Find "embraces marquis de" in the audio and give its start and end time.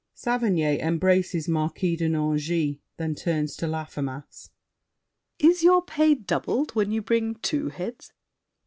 0.79-2.09